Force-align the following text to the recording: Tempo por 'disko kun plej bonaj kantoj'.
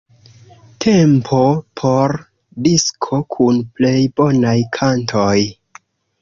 Tempo 0.85 1.41
por 1.81 2.13
'disko 2.69 3.21
kun 3.37 3.61
plej 3.77 3.95
bonaj 4.23 4.57
kantoj'. 4.81 5.47